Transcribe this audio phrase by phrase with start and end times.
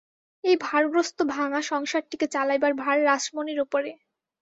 [0.43, 3.91] এই ভারগ্রস্ত ভাঙা সংসারটিকে চালাইবার ভার রাসমণির উপরে।